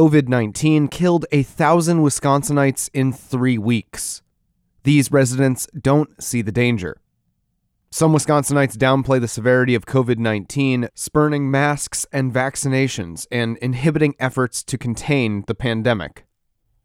COVID 0.00 0.28
19 0.28 0.88
killed 0.88 1.26
a 1.30 1.42
thousand 1.42 1.98
Wisconsinites 1.98 2.88
in 2.94 3.12
three 3.12 3.58
weeks. 3.58 4.22
These 4.82 5.12
residents 5.12 5.68
don't 5.78 6.22
see 6.22 6.40
the 6.40 6.50
danger. 6.50 6.96
Some 7.90 8.14
Wisconsinites 8.14 8.78
downplay 8.78 9.20
the 9.20 9.28
severity 9.28 9.74
of 9.74 9.84
COVID 9.84 10.16
19, 10.16 10.88
spurning 10.94 11.50
masks 11.50 12.06
and 12.14 12.32
vaccinations 12.32 13.26
and 13.30 13.58
inhibiting 13.58 14.14
efforts 14.18 14.62
to 14.62 14.78
contain 14.78 15.44
the 15.46 15.54
pandemic. 15.54 16.24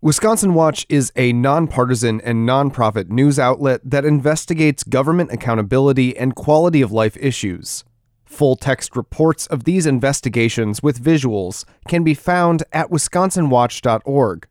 Wisconsin 0.01 0.53
Watch 0.53 0.85
is 0.89 1.13
a 1.15 1.31
nonpartisan 1.31 2.19
and 2.19 2.45
nonprofit 2.45 3.07
news 3.07 3.39
outlet 3.39 3.79
that 3.85 4.03
investigates 4.03 4.83
government 4.83 5.31
accountability 5.31 6.17
and 6.17 6.35
quality 6.35 6.81
of 6.81 6.91
life 6.91 7.15
issues. 7.15 7.85
Full 8.25 8.55
text 8.55 8.95
reports 8.95 9.47
of 9.47 9.63
these 9.63 9.85
investigations 9.85 10.81
with 10.81 11.03
visuals 11.03 11.63
can 11.87 12.03
be 12.03 12.13
found 12.13 12.63
at 12.73 12.89
wisconsinwatch.org. 12.89 14.47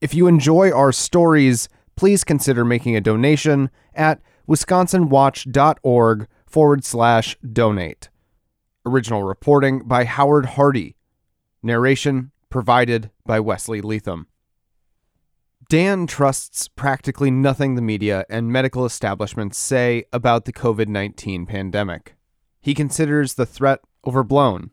If 0.00 0.14
you 0.14 0.26
enjoy 0.26 0.72
our 0.72 0.92
stories, 0.92 1.68
please 1.96 2.24
consider 2.24 2.64
making 2.64 2.96
a 2.96 3.00
donation 3.00 3.70
at 3.94 4.20
wisconsinwatch.org 4.48 6.28
forward 6.46 6.84
slash 6.84 7.36
donate. 7.52 8.08
Original 8.86 9.22
reporting 9.22 9.80
by 9.84 10.04
Howard 10.04 10.46
Hardee. 10.46 10.94
Narration 11.62 12.30
provided 12.48 13.10
by 13.26 13.40
Wesley 13.40 13.82
Leatham. 13.82 14.26
Dan 15.68 16.06
trusts 16.06 16.66
practically 16.66 17.30
nothing 17.30 17.74
the 17.74 17.82
media 17.82 18.24
and 18.30 18.50
medical 18.50 18.86
establishments 18.86 19.58
say 19.58 20.04
about 20.14 20.46
the 20.46 20.52
COVID 20.52 20.88
19 20.88 21.44
pandemic. 21.44 22.14
He 22.68 22.74
considers 22.74 23.32
the 23.32 23.46
threat 23.46 23.80
overblown, 24.06 24.72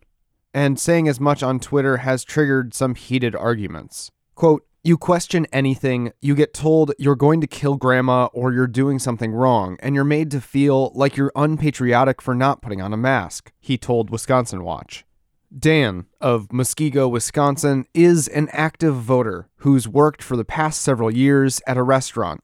and 0.53 0.77
saying 0.77 1.07
as 1.07 1.21
much 1.21 1.41
on 1.41 1.61
Twitter 1.61 1.95
has 1.95 2.25
triggered 2.25 2.73
some 2.73 2.93
heated 2.93 3.37
arguments. 3.37 4.11
Quote, 4.35 4.67
you 4.83 4.97
question 4.97 5.47
anything, 5.53 6.11
you 6.19 6.35
get 6.35 6.53
told 6.53 6.91
you're 6.99 7.15
going 7.15 7.39
to 7.39 7.47
kill 7.47 7.77
grandma 7.77 8.25
or 8.33 8.51
you're 8.51 8.67
doing 8.67 8.99
something 8.99 9.31
wrong, 9.31 9.77
and 9.79 9.95
you're 9.95 10.03
made 10.03 10.29
to 10.31 10.41
feel 10.41 10.91
like 10.93 11.15
you're 11.15 11.31
unpatriotic 11.37 12.21
for 12.21 12.35
not 12.35 12.61
putting 12.61 12.81
on 12.81 12.91
a 12.91 12.97
mask, 12.97 13.53
he 13.61 13.77
told 13.77 14.09
Wisconsin 14.09 14.65
Watch. 14.65 15.05
Dan 15.57 16.05
of 16.19 16.49
Muskego, 16.49 17.09
Wisconsin, 17.09 17.85
is 17.93 18.27
an 18.27 18.49
active 18.51 18.95
voter 18.95 19.47
who's 19.59 19.87
worked 19.87 20.21
for 20.21 20.35
the 20.35 20.43
past 20.43 20.81
several 20.81 21.09
years 21.09 21.61
at 21.65 21.77
a 21.77 21.81
restaurant. 21.81 22.43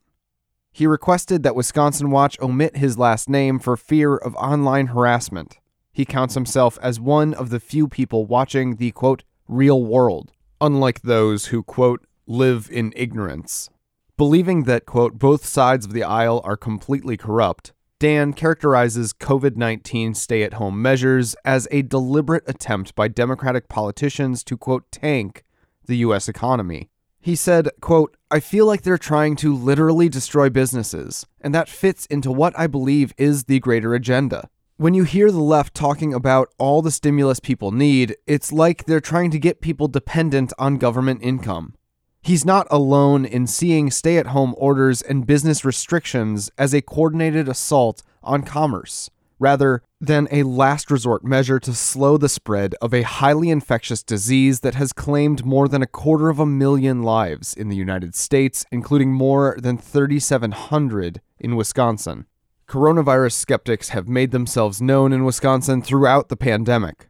He 0.71 0.87
requested 0.87 1.43
that 1.43 1.55
Wisconsin 1.55 2.11
Watch 2.11 2.39
omit 2.39 2.77
his 2.77 2.97
last 2.97 3.29
name 3.29 3.59
for 3.59 3.75
fear 3.75 4.15
of 4.15 4.35
online 4.35 4.87
harassment. 4.87 5.59
He 5.91 6.05
counts 6.05 6.35
himself 6.35 6.79
as 6.81 6.99
one 6.99 7.33
of 7.33 7.49
the 7.49 7.59
few 7.59 7.87
people 7.87 8.25
watching 8.25 8.77
the 8.77 8.91
quote, 8.91 9.23
real 9.47 9.83
world, 9.83 10.31
unlike 10.61 11.01
those 11.01 11.47
who 11.47 11.61
quote, 11.61 12.05
live 12.25 12.69
in 12.71 12.93
ignorance. 12.95 13.69
Believing 14.15 14.63
that 14.63 14.85
quote, 14.85 15.19
both 15.19 15.45
sides 15.45 15.85
of 15.85 15.93
the 15.93 16.03
aisle 16.03 16.41
are 16.45 16.55
completely 16.55 17.17
corrupt, 17.17 17.73
Dan 17.99 18.33
characterizes 18.33 19.13
COVID 19.13 19.57
19 19.57 20.15
stay 20.15 20.41
at 20.43 20.53
home 20.53 20.81
measures 20.81 21.35
as 21.43 21.67
a 21.69 21.81
deliberate 21.81 22.43
attempt 22.47 22.95
by 22.95 23.07
Democratic 23.07 23.67
politicians 23.67 24.43
to, 24.45 24.57
quote, 24.57 24.91
tank 24.91 25.43
the 25.85 25.97
U.S. 25.97 26.29
economy. 26.29 26.90
He 27.21 27.35
said, 27.35 27.69
quote, 27.81 28.17
I 28.31 28.39
feel 28.39 28.65
like 28.65 28.81
they're 28.81 28.97
trying 28.97 29.35
to 29.37 29.55
literally 29.55 30.09
destroy 30.09 30.49
businesses, 30.49 31.25
and 31.39 31.53
that 31.53 31.69
fits 31.69 32.07
into 32.07 32.31
what 32.31 32.57
I 32.57 32.65
believe 32.65 33.13
is 33.15 33.43
the 33.43 33.59
greater 33.59 33.93
agenda. 33.93 34.49
When 34.77 34.95
you 34.95 35.03
hear 35.03 35.29
the 35.29 35.39
left 35.39 35.75
talking 35.75 36.15
about 36.15 36.51
all 36.57 36.81
the 36.81 36.89
stimulus 36.89 37.39
people 37.39 37.71
need, 37.71 38.15
it's 38.25 38.51
like 38.51 38.85
they're 38.85 38.99
trying 38.99 39.29
to 39.31 39.39
get 39.39 39.61
people 39.61 39.87
dependent 39.87 40.51
on 40.57 40.77
government 40.77 41.21
income. 41.21 41.75
He's 42.23 42.43
not 42.43 42.65
alone 42.71 43.25
in 43.25 43.45
seeing 43.45 43.91
stay 43.91 44.17
at 44.17 44.27
home 44.27 44.55
orders 44.57 45.03
and 45.03 45.27
business 45.27 45.63
restrictions 45.63 46.49
as 46.57 46.73
a 46.73 46.81
coordinated 46.81 47.47
assault 47.47 48.01
on 48.23 48.41
commerce, 48.41 49.11
rather 49.41 49.81
than 49.99 50.27
a 50.29 50.43
last 50.43 50.91
resort 50.91 51.25
measure 51.25 51.59
to 51.59 51.73
slow 51.73 52.15
the 52.15 52.29
spread 52.29 52.75
of 52.79 52.93
a 52.93 53.01
highly 53.01 53.49
infectious 53.49 54.03
disease 54.03 54.59
that 54.59 54.75
has 54.75 54.93
claimed 54.93 55.43
more 55.43 55.67
than 55.67 55.81
a 55.81 55.87
quarter 55.87 56.29
of 56.29 56.37
a 56.37 56.45
million 56.45 57.01
lives 57.01 57.55
in 57.55 57.67
the 57.67 57.75
United 57.75 58.13
States, 58.13 58.65
including 58.71 59.11
more 59.11 59.57
than 59.59 59.79
3,700 59.79 61.21
in 61.39 61.55
Wisconsin. 61.55 62.27
Coronavirus 62.67 63.33
skeptics 63.33 63.89
have 63.89 64.07
made 64.07 64.29
themselves 64.29 64.79
known 64.79 65.11
in 65.11 65.25
Wisconsin 65.25 65.81
throughout 65.81 66.29
the 66.29 66.37
pandemic. 66.37 67.09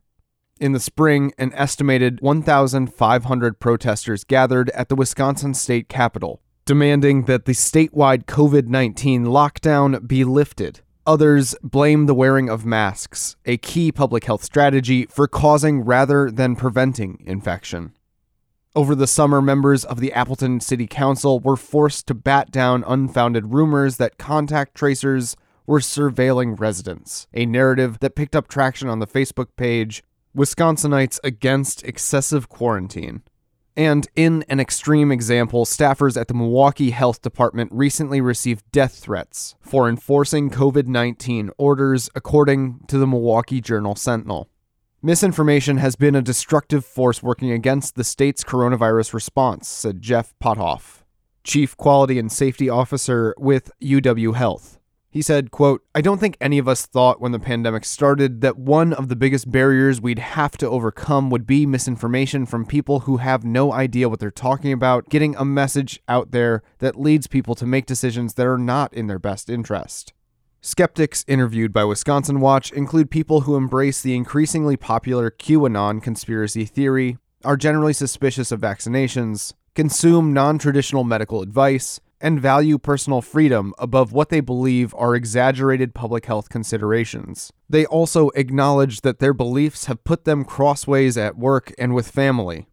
In 0.58 0.72
the 0.72 0.80
spring, 0.80 1.34
an 1.38 1.52
estimated 1.53 2.22
1,500 2.22 3.59
protesters 3.59 4.24
gathered 4.24 4.69
at 4.69 4.88
the 4.88 4.96
Wisconsin 4.96 5.53
state 5.53 5.90
capitol, 5.90 6.42
demanding 6.66 7.25
that 7.25 7.44
the 7.44 7.52
statewide 7.52 8.24
COVID 8.25 8.68
19 8.68 9.25
lockdown 9.25 10.08
be 10.08 10.24
lifted. 10.24 10.80
Others 11.07 11.56
blame 11.63 12.06
the 12.06 12.13
wearing 12.13 12.47
of 12.47 12.63
masks, 12.63 13.35
a 13.44 13.57
key 13.57 13.91
public 13.91 14.25
health 14.25 14.44
strategy, 14.44 15.07
for 15.07 15.28
causing 15.28 15.81
rather 15.81 16.29
than 16.29 16.56
preventing 16.56 17.23
infection. 17.25 17.94
Over 18.75 18.94
the 18.94 19.07
summer, 19.07 19.41
members 19.41 19.84
of 19.84 20.00
the 20.00 20.13
Appleton 20.13 20.59
City 20.59 20.85
Council 20.85 21.39
were 21.39 21.57
forced 21.57 22.06
to 22.07 22.13
bat 22.13 22.51
down 22.51 22.84
unfounded 22.88 23.51
rumors 23.51 23.97
that 23.97 24.19
contact 24.19 24.75
tracers 24.75 25.35
were 25.66 25.79
surveilling 25.79 26.59
residents, 26.59 27.28
a 27.33 27.47
narrative 27.47 27.97
that 28.00 28.16
picked 28.16 28.35
up 28.35 28.47
traction 28.47 28.88
on 28.88 29.00
the 29.00 29.07
Facebook 29.07 29.47
page 29.56 30.03
Wisconsinites 30.38 31.19
Against 31.23 31.83
Excessive 31.83 32.47
Quarantine. 32.47 33.23
And 33.77 34.07
in 34.15 34.43
an 34.49 34.59
extreme 34.59 35.11
example, 35.11 35.65
staffers 35.65 36.19
at 36.19 36.27
the 36.27 36.33
Milwaukee 36.33 36.91
Health 36.91 37.21
Department 37.21 37.71
recently 37.71 38.19
received 38.19 38.69
death 38.71 38.95
threats 38.95 39.55
for 39.61 39.87
enforcing 39.87 40.49
COVID 40.49 40.87
19 40.87 41.51
orders, 41.57 42.09
according 42.13 42.81
to 42.87 42.97
the 42.97 43.07
Milwaukee 43.07 43.61
Journal 43.61 43.95
Sentinel. 43.95 44.49
Misinformation 45.01 45.77
has 45.77 45.95
been 45.95 46.15
a 46.15 46.21
destructive 46.21 46.85
force 46.85 47.23
working 47.23 47.51
against 47.51 47.95
the 47.95 48.03
state's 48.03 48.43
coronavirus 48.43 49.13
response, 49.13 49.67
said 49.67 50.01
Jeff 50.01 50.33
Pothof, 50.43 51.03
Chief 51.43 51.75
Quality 51.77 52.19
and 52.19 52.31
Safety 52.31 52.69
Officer 52.69 53.33
with 53.38 53.71
UW 53.81 54.35
Health. 54.35 54.81
He 55.11 55.22
said, 55.22 55.51
quote, 55.51 55.83
I 55.94 55.99
don't 55.99 56.19
think 56.19 56.38
any 56.39 56.57
of 56.57 56.69
us 56.69 56.85
thought 56.85 57.19
when 57.19 57.33
the 57.33 57.39
pandemic 57.39 57.83
started 57.83 58.39
that 58.39 58.57
one 58.57 58.94
of 58.94 59.09
the 59.09 59.16
biggest 59.17 59.51
barriers 59.51 59.99
we'd 59.99 60.19
have 60.19 60.55
to 60.59 60.69
overcome 60.69 61.29
would 61.29 61.45
be 61.45 61.66
misinformation 61.66 62.45
from 62.45 62.66
people 62.66 63.01
who 63.01 63.17
have 63.17 63.44
no 63.44 63.73
idea 63.73 64.07
what 64.07 64.21
they're 64.21 64.31
talking 64.31 64.71
about, 64.71 65.09
getting 65.09 65.35
a 65.35 65.44
message 65.44 66.01
out 66.07 66.31
there 66.31 66.63
that 66.79 66.97
leads 66.97 67.27
people 67.27 67.55
to 67.55 67.66
make 67.66 67.85
decisions 67.85 68.35
that 68.35 68.47
are 68.47 68.57
not 68.57 68.94
in 68.94 69.07
their 69.07 69.19
best 69.19 69.50
interest. 69.50 70.13
Skeptics 70.61 71.25
interviewed 71.27 71.73
by 71.73 71.83
Wisconsin 71.83 72.39
Watch 72.39 72.71
include 72.71 73.11
people 73.11 73.41
who 73.41 73.57
embrace 73.57 74.01
the 74.01 74.16
increasingly 74.16 74.77
popular 74.77 75.29
QAnon 75.29 76.01
conspiracy 76.01 76.63
theory, 76.63 77.17
are 77.44 77.57
generally 77.57 77.94
suspicious 77.94 78.50
of 78.50 78.61
vaccinations, 78.61 79.55
consume 79.75 80.31
non 80.31 80.57
traditional 80.57 81.03
medical 81.03 81.41
advice, 81.41 82.00
and 82.21 82.41
value 82.41 82.77
personal 82.77 83.21
freedom 83.21 83.73
above 83.79 84.13
what 84.13 84.29
they 84.29 84.39
believe 84.39 84.93
are 84.95 85.15
exaggerated 85.15 85.93
public 85.93 86.25
health 86.25 86.49
considerations. 86.49 87.51
They 87.69 87.85
also 87.85 88.29
acknowledge 88.29 89.01
that 89.01 89.19
their 89.19 89.33
beliefs 89.33 89.85
have 89.85 90.03
put 90.03 90.25
them 90.25 90.45
crossways 90.45 91.17
at 91.17 91.37
work 91.37 91.73
and 91.77 91.93
with 91.93 92.07
family. 92.09 92.67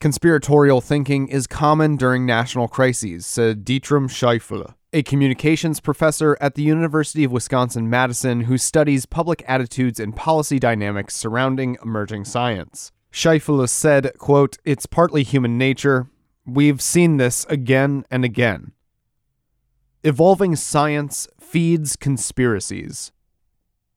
Conspiratorial 0.00 0.80
thinking 0.80 1.28
is 1.28 1.46
common 1.46 1.96
during 1.96 2.26
national 2.26 2.68
crises, 2.68 3.26
said 3.26 3.64
Dietram 3.64 4.08
Scheufele, 4.08 4.74
a 4.92 5.02
communications 5.02 5.80
professor 5.80 6.36
at 6.40 6.56
the 6.56 6.62
University 6.62 7.24
of 7.24 7.32
Wisconsin 7.32 7.88
Madison 7.88 8.42
who 8.42 8.58
studies 8.58 9.06
public 9.06 9.42
attitudes 9.46 9.98
and 9.98 10.14
policy 10.14 10.58
dynamics 10.58 11.16
surrounding 11.16 11.78
emerging 11.82 12.24
science. 12.24 12.92
Scheufele 13.12 13.68
said, 13.68 14.12
quote, 14.18 14.58
It's 14.64 14.86
partly 14.86 15.22
human 15.22 15.56
nature. 15.56 16.08
We've 16.44 16.82
seen 16.82 17.16
this 17.16 17.46
again 17.48 18.04
and 18.10 18.24
again. 18.24 18.72
Evolving 20.06 20.54
science 20.54 21.26
feeds 21.40 21.96
conspiracies. 21.96 23.10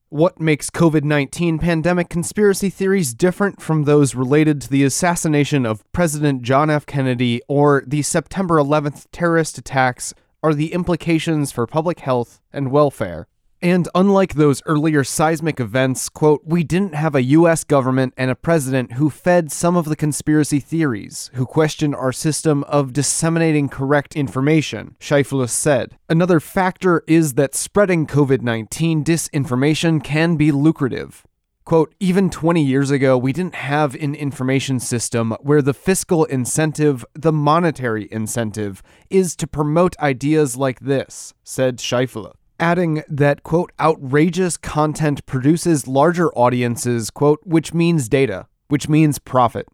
What 0.07 0.39
makes 0.39 0.69
COVID 0.69 1.03
19 1.03 1.59
pandemic 1.59 2.07
conspiracy 2.07 2.69
theories 2.69 3.13
different 3.13 3.61
from 3.61 3.83
those 3.83 4.15
related 4.15 4.61
to 4.61 4.69
the 4.69 4.85
assassination 4.85 5.65
of 5.65 5.83
President 5.91 6.43
John 6.43 6.69
F. 6.69 6.85
Kennedy 6.85 7.41
or 7.49 7.83
the 7.85 8.03
September 8.03 8.55
11th 8.55 9.07
terrorist 9.11 9.57
attacks 9.57 10.13
are 10.41 10.53
the 10.53 10.71
implications 10.71 11.51
for 11.51 11.67
public 11.67 11.99
health 11.99 12.39
and 12.53 12.71
welfare. 12.71 13.27
And 13.61 13.89
unlike 13.95 14.35
those 14.35 14.61
earlier 14.67 15.03
seismic 15.03 15.59
events, 15.59 16.09
quote, 16.09 16.41
we 16.45 16.63
didn't 16.63 16.93
have 16.93 17.15
a 17.15 17.23
US 17.23 17.63
government 17.63 18.13
and 18.15 18.29
a 18.29 18.35
president 18.35 18.93
who 18.93 19.09
fed 19.09 19.51
some 19.51 19.75
of 19.75 19.85
the 19.85 19.95
conspiracy 19.95 20.59
theories, 20.59 21.31
who 21.33 21.45
questioned 21.45 21.95
our 21.95 22.11
system 22.11 22.63
of 22.65 22.93
disseminating 22.93 23.67
correct 23.67 24.15
information, 24.15 24.95
Scheufele 24.99 25.49
said. 25.49 25.97
Another 26.07 26.39
factor 26.39 27.03
is 27.07 27.33
that 27.33 27.55
spreading 27.55 28.05
COVID 28.05 28.41
19 28.41 29.03
disinformation 29.03 30.03
can 30.03 30.35
be 30.35 30.51
lucrative. 30.51 31.25
Quote, 31.67 31.93
even 31.99 32.29
20 32.29 32.63
years 32.63 32.91
ago, 32.91 33.17
we 33.17 33.33
didn't 33.33 33.55
have 33.55 33.93
an 33.95 34.15
information 34.15 34.79
system 34.79 35.35
where 35.41 35.61
the 35.61 35.73
fiscal 35.73 36.23
incentive, 36.25 37.03
the 37.13 37.33
monetary 37.33 38.07
incentive, 38.09 38.81
is 39.09 39.35
to 39.35 39.47
promote 39.47 39.97
ideas 39.99 40.55
like 40.55 40.79
this, 40.79 41.33
said 41.43 41.79
Scheufele. 41.79 42.36
Adding 42.59 43.03
that, 43.07 43.43
quote, 43.43 43.71
outrageous 43.79 44.57
content 44.57 45.25
produces 45.25 45.87
larger 45.87 46.31
audiences, 46.33 47.11
quote, 47.11 47.39
which 47.43 47.73
means 47.73 48.09
data, 48.09 48.47
which 48.67 48.89
means 48.89 49.19
profit. 49.19 49.67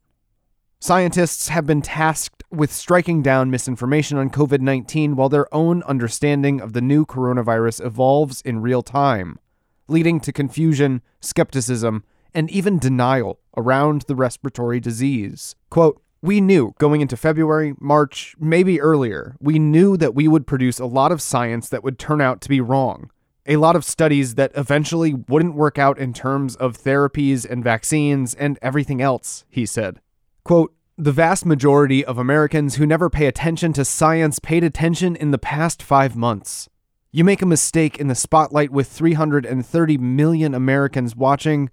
Scientists 0.81 1.47
have 1.47 1.65
been 1.65 1.81
tasked 1.81 2.43
with 2.51 2.73
striking 2.73 3.21
down 3.21 3.49
misinformation 3.49 4.17
on 4.17 4.29
COVID 4.29 4.59
19 4.59 5.15
while 5.15 5.29
their 5.29 5.53
own 5.55 5.81
understanding 5.83 6.59
of 6.59 6.73
the 6.73 6.81
new 6.81 7.05
coronavirus 7.05 7.85
evolves 7.85 8.41
in 8.41 8.61
real 8.61 8.81
time 8.81 9.39
leading 9.87 10.19
to 10.21 10.31
confusion, 10.31 11.01
skepticism, 11.19 12.03
and 12.33 12.49
even 12.49 12.79
denial 12.79 13.39
around 13.55 14.03
the 14.03 14.15
respiratory 14.15 14.79
disease. 14.79 15.55
Quote, 15.69 16.01
we 16.23 16.39
knew 16.39 16.73
going 16.79 17.01
into 17.01 17.17
February, 17.17 17.75
March, 17.81 18.33
maybe 18.39 18.79
earlier, 18.79 19.35
we 19.41 19.59
knew 19.59 19.97
that 19.97 20.15
we 20.15 20.25
would 20.25 20.47
produce 20.47 20.79
a 20.79 20.85
lot 20.85 21.11
of 21.11 21.21
science 21.21 21.67
that 21.67 21.83
would 21.83 21.99
turn 21.99 22.21
out 22.21 22.39
to 22.39 22.47
be 22.47 22.61
wrong. 22.61 23.11
A 23.45 23.57
lot 23.57 23.75
of 23.75 23.83
studies 23.83 24.35
that 24.35 24.53
eventually 24.55 25.13
wouldn't 25.13 25.53
work 25.53 25.77
out 25.77 25.99
in 25.99 26.13
terms 26.13 26.55
of 26.55 26.77
therapies 26.77 27.45
and 27.47 27.61
vaccines 27.61 28.33
and 28.35 28.57
everything 28.61 29.01
else, 29.01 29.43
he 29.49 29.65
said. 29.65 29.99
Quote, 30.45 30.73
the 30.97 31.11
vast 31.11 31.45
majority 31.45 32.05
of 32.05 32.17
Americans 32.17 32.75
who 32.75 32.85
never 32.85 33.09
pay 33.09 33.25
attention 33.25 33.73
to 33.73 33.83
science 33.83 34.39
paid 34.39 34.63
attention 34.63 35.17
in 35.17 35.31
the 35.31 35.37
past 35.37 35.83
five 35.83 36.15
months. 36.15 36.69
You 37.11 37.25
make 37.25 37.41
a 37.41 37.45
mistake 37.45 37.97
in 37.99 38.07
the 38.07 38.15
spotlight 38.15 38.71
with 38.71 38.87
330 38.87 39.97
million 39.97 40.53
Americans 40.53 41.17
watching, 41.17 41.69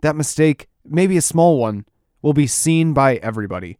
that 0.00 0.16
mistake, 0.16 0.66
maybe 0.84 1.16
a 1.16 1.22
small 1.22 1.60
one, 1.60 1.84
will 2.20 2.32
be 2.32 2.48
seen 2.48 2.92
by 2.92 3.16
everybody. 3.16 3.78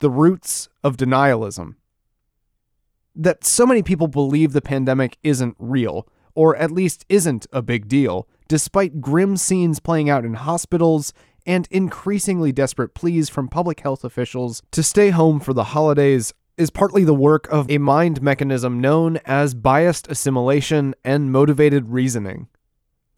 The 0.00 0.10
roots 0.10 0.68
of 0.82 0.96
denialism. 0.96 1.76
That 3.14 3.44
so 3.44 3.66
many 3.66 3.82
people 3.82 4.08
believe 4.08 4.52
the 4.52 4.60
pandemic 4.60 5.18
isn't 5.22 5.56
real, 5.58 6.08
or 6.34 6.56
at 6.56 6.70
least 6.70 7.04
isn't 7.08 7.46
a 7.52 7.62
big 7.62 7.86
deal, 7.88 8.28
despite 8.48 9.00
grim 9.00 9.36
scenes 9.36 9.78
playing 9.80 10.10
out 10.10 10.24
in 10.24 10.34
hospitals 10.34 11.12
and 11.46 11.68
increasingly 11.70 12.52
desperate 12.52 12.94
pleas 12.94 13.28
from 13.28 13.48
public 13.48 13.80
health 13.80 14.04
officials 14.04 14.62
to 14.72 14.82
stay 14.82 15.10
home 15.10 15.40
for 15.40 15.52
the 15.52 15.64
holidays 15.64 16.32
is 16.56 16.70
partly 16.70 17.04
the 17.04 17.14
work 17.14 17.48
of 17.50 17.70
a 17.70 17.78
mind 17.78 18.22
mechanism 18.22 18.80
known 18.80 19.18
as 19.24 19.54
biased 19.54 20.08
assimilation 20.08 20.94
and 21.04 21.32
motivated 21.32 21.88
reasoning. 21.88 22.48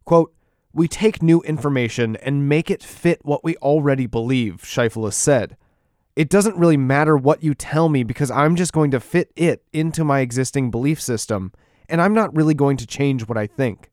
Quote, 0.04 0.32
we 0.72 0.88
take 0.88 1.22
new 1.22 1.40
information 1.42 2.16
and 2.16 2.48
make 2.48 2.70
it 2.70 2.82
fit 2.82 3.24
what 3.24 3.44
we 3.44 3.56
already 3.56 4.06
believe, 4.06 4.62
Scheufele 4.62 5.12
said. 5.12 5.56
It 6.16 6.30
doesn't 6.30 6.56
really 6.56 6.78
matter 6.78 7.14
what 7.14 7.44
you 7.44 7.52
tell 7.52 7.90
me 7.90 8.02
because 8.02 8.30
I'm 8.30 8.56
just 8.56 8.72
going 8.72 8.90
to 8.92 9.00
fit 9.00 9.30
it 9.36 9.62
into 9.74 10.02
my 10.02 10.20
existing 10.20 10.70
belief 10.70 10.98
system, 10.98 11.52
and 11.90 12.00
I'm 12.00 12.14
not 12.14 12.34
really 12.34 12.54
going 12.54 12.78
to 12.78 12.86
change 12.86 13.28
what 13.28 13.36
I 13.36 13.46
think. 13.46 13.90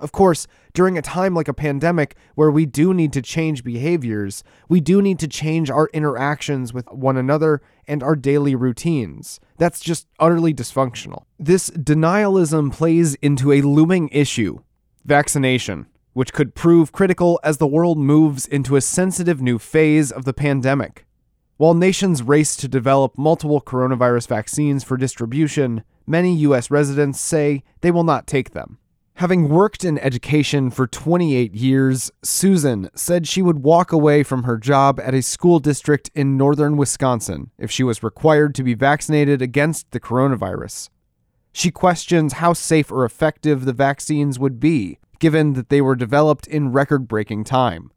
Of 0.00 0.10
course, 0.10 0.48
during 0.72 0.98
a 0.98 1.02
time 1.02 1.32
like 1.32 1.46
a 1.46 1.54
pandemic 1.54 2.16
where 2.34 2.50
we 2.50 2.66
do 2.66 2.92
need 2.92 3.12
to 3.12 3.22
change 3.22 3.62
behaviors, 3.62 4.42
we 4.68 4.80
do 4.80 5.00
need 5.00 5.20
to 5.20 5.28
change 5.28 5.70
our 5.70 5.88
interactions 5.94 6.74
with 6.74 6.90
one 6.90 7.16
another 7.16 7.62
and 7.86 8.02
our 8.02 8.16
daily 8.16 8.56
routines. 8.56 9.38
That's 9.56 9.78
just 9.78 10.08
utterly 10.18 10.52
dysfunctional. 10.52 11.22
This 11.38 11.70
denialism 11.70 12.72
plays 12.72 13.14
into 13.22 13.52
a 13.52 13.62
looming 13.62 14.08
issue 14.08 14.58
vaccination, 15.04 15.86
which 16.14 16.32
could 16.32 16.56
prove 16.56 16.90
critical 16.90 17.38
as 17.44 17.58
the 17.58 17.66
world 17.68 17.96
moves 17.96 18.44
into 18.44 18.74
a 18.74 18.80
sensitive 18.80 19.40
new 19.40 19.60
phase 19.60 20.10
of 20.10 20.24
the 20.24 20.34
pandemic. 20.34 21.06
While 21.56 21.74
nations 21.74 22.20
race 22.20 22.56
to 22.56 22.66
develop 22.66 23.16
multiple 23.16 23.60
coronavirus 23.60 24.26
vaccines 24.26 24.82
for 24.82 24.96
distribution, 24.96 25.84
many 26.04 26.34
U.S. 26.38 26.68
residents 26.68 27.20
say 27.20 27.62
they 27.80 27.92
will 27.92 28.02
not 28.02 28.26
take 28.26 28.50
them. 28.50 28.78
Having 29.18 29.48
worked 29.48 29.84
in 29.84 29.96
education 30.00 30.72
for 30.72 30.88
28 30.88 31.54
years, 31.54 32.10
Susan 32.24 32.90
said 32.96 33.28
she 33.28 33.40
would 33.40 33.62
walk 33.62 33.92
away 33.92 34.24
from 34.24 34.42
her 34.42 34.58
job 34.58 34.98
at 34.98 35.14
a 35.14 35.22
school 35.22 35.60
district 35.60 36.10
in 36.12 36.36
northern 36.36 36.76
Wisconsin 36.76 37.52
if 37.56 37.70
she 37.70 37.84
was 37.84 38.02
required 38.02 38.56
to 38.56 38.64
be 38.64 38.74
vaccinated 38.74 39.40
against 39.40 39.92
the 39.92 40.00
coronavirus. 40.00 40.90
She 41.52 41.70
questions 41.70 42.34
how 42.34 42.54
safe 42.54 42.90
or 42.90 43.04
effective 43.04 43.64
the 43.64 43.72
vaccines 43.72 44.40
would 44.40 44.58
be, 44.58 44.98
given 45.20 45.52
that 45.52 45.68
they 45.68 45.80
were 45.80 45.94
developed 45.94 46.48
in 46.48 46.72
record 46.72 47.06
breaking 47.06 47.44
time. 47.44 47.92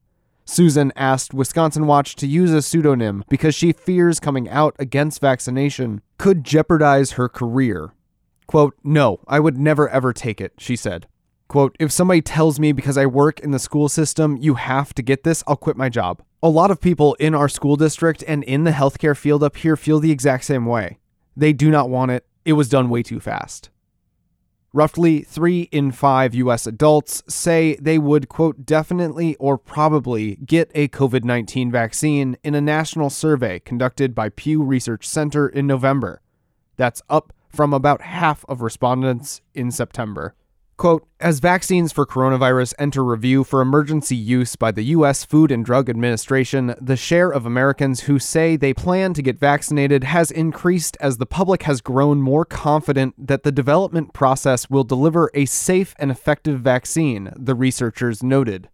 Susan 0.47 0.91
asked 0.95 1.33
Wisconsin 1.33 1.85
Watch 1.85 2.15
to 2.15 2.25
use 2.25 2.51
a 2.51 2.61
pseudonym 2.61 3.23
because 3.29 3.53
she 3.53 3.73
fears 3.73 4.19
coming 4.19 4.49
out 4.49 4.75
against 4.79 5.21
vaccination 5.21 6.01
could 6.17 6.43
jeopardize 6.43 7.11
her 7.11 7.29
career 7.29 7.93
Quote, 8.47 8.77
no, 8.81 9.19
I 9.27 9.41
would 9.41 9.57
never 9.57 9.89
ever 9.89 10.13
take 10.13 10.39
it, 10.39 10.53
she 10.57 10.77
said. 10.77 11.05
Quote, 11.49 11.75
if 11.79 11.91
somebody 11.91 12.21
tells 12.21 12.59
me 12.59 12.71
because 12.71 12.97
I 12.97 13.05
work 13.05 13.41
in 13.41 13.51
the 13.51 13.59
school 13.59 13.89
system, 13.89 14.37
you 14.37 14.55
have 14.55 14.93
to 14.95 15.01
get 15.01 15.23
this, 15.23 15.43
I'll 15.47 15.57
quit 15.57 15.77
my 15.77 15.89
job. 15.89 16.21
A 16.41 16.49
lot 16.49 16.71
of 16.71 16.79
people 16.79 17.15
in 17.15 17.35
our 17.35 17.49
school 17.49 17.75
district 17.75 18.23
and 18.25 18.43
in 18.45 18.63
the 18.63 18.71
healthcare 18.71 19.17
field 19.17 19.43
up 19.43 19.57
here 19.57 19.75
feel 19.75 19.99
the 19.99 20.11
exact 20.11 20.45
same 20.45 20.65
way. 20.65 20.97
They 21.35 21.51
do 21.51 21.69
not 21.69 21.89
want 21.89 22.11
it. 22.11 22.25
It 22.45 22.53
was 22.53 22.69
done 22.69 22.89
way 22.89 23.03
too 23.03 23.19
fast. 23.19 23.69
Roughly 24.73 25.21
three 25.21 25.61
in 25.71 25.91
five 25.91 26.35
US 26.35 26.67
adults 26.67 27.23
say 27.27 27.77
they 27.81 27.97
would, 27.97 28.27
quote, 28.27 28.65
definitely 28.65 29.35
or 29.35 29.57
probably 29.57 30.35
get 30.35 30.69
a 30.75 30.89
COVID 30.89 31.23
19 31.23 31.71
vaccine 31.71 32.37
in 32.43 32.53
a 32.53 32.61
national 32.61 33.09
survey 33.09 33.59
conducted 33.59 34.13
by 34.13 34.29
Pew 34.29 34.61
Research 34.61 35.07
Center 35.07 35.47
in 35.47 35.67
November. 35.67 36.21
That's 36.75 37.01
up 37.09 37.33
from 37.49 37.73
about 37.73 38.01
half 38.01 38.43
of 38.49 38.61
respondents 38.61 39.41
in 39.53 39.71
September. 39.71 40.35
Quote, 40.77 41.07
as 41.19 41.39
vaccines 41.39 41.91
for 41.91 42.05
coronavirus 42.05 42.75
enter 42.77 43.03
review 43.03 43.43
for 43.43 43.61
emergency 43.61 44.15
use 44.15 44.55
by 44.55 44.69
the 44.69 44.83
U.S. 44.83 45.25
Food 45.25 45.51
and 45.51 45.65
Drug 45.65 45.89
Administration, 45.89 46.75
the 46.79 46.95
share 46.95 47.31
of 47.31 47.47
Americans 47.47 48.01
who 48.01 48.19
say 48.19 48.55
they 48.55 48.75
plan 48.75 49.15
to 49.15 49.23
get 49.23 49.39
vaccinated 49.39 50.03
has 50.03 50.29
increased 50.29 50.95
as 51.01 51.17
the 51.17 51.25
public 51.25 51.63
has 51.63 51.81
grown 51.81 52.21
more 52.21 52.45
confident 52.45 53.15
that 53.17 53.41
the 53.41 53.51
development 53.51 54.13
process 54.13 54.69
will 54.69 54.83
deliver 54.83 55.31
a 55.33 55.45
safe 55.45 55.95
and 55.97 56.11
effective 56.11 56.59
vaccine, 56.59 57.33
the 57.35 57.55
researchers 57.55 58.21
noted. 58.21 58.69